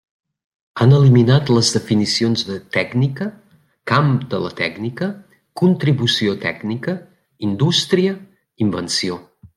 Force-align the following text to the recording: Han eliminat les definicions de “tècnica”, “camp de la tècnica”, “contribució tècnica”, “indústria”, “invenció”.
Han 0.83 0.93
eliminat 0.99 1.51
les 1.57 1.67
definicions 1.75 2.43
de 2.47 2.55
“tècnica”, 2.77 3.27
“camp 3.93 4.09
de 4.33 4.41
la 4.47 4.51
tècnica”, 4.63 5.11
“contribució 5.63 6.35
tècnica”, 6.47 6.97
“indústria”, 7.51 8.17
“invenció”. 8.67 9.25